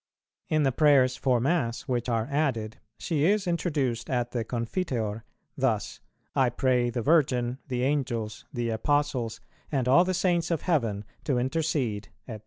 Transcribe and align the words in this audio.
In 0.49 0.63
the 0.63 0.71
Prayers 0.71 1.15
for 1.15 1.39
Mass 1.39 1.83
which 1.83 2.09
are 2.09 2.27
added, 2.31 2.77
she 2.97 3.23
is 3.23 3.45
introduced, 3.45 4.09
at 4.09 4.31
the 4.31 4.43
Confiteor, 4.43 5.25
thus, 5.55 5.99
"I 6.35 6.49
pray 6.49 6.89
the 6.89 7.03
Virgin, 7.03 7.59
the 7.67 7.83
Angels, 7.83 8.43
the 8.51 8.69
Apostles, 8.69 9.41
and 9.71 9.87
all 9.87 10.03
the 10.03 10.15
Saints 10.15 10.49
of 10.49 10.63
heaven 10.63 11.05
to 11.25 11.37
intercede," 11.37 12.09
&c. 12.27 12.39